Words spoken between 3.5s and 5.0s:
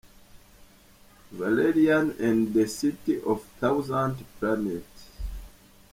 Thousand Planet.